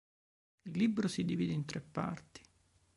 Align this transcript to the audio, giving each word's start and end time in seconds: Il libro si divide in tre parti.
Il 0.63 0.71
libro 0.75 1.07
si 1.07 1.23
divide 1.23 1.53
in 1.53 1.63
tre 1.63 1.79
parti. 1.79 2.41